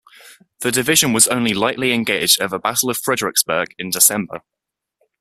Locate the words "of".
2.89-2.97